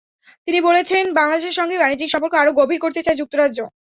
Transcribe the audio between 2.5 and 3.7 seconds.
গভীর করতে চায় যুক্তরাজ্য।